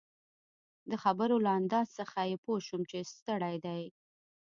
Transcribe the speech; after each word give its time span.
د 0.89 0.91
خبرو 1.03 1.35
له 1.45 1.51
انداز 1.59 1.87
څخه 1.99 2.19
يې 2.29 2.37
پوه 2.43 2.59
شوم 2.67 2.81
چي 2.89 2.99
ستړی 3.13 3.55
دی. 3.65 3.83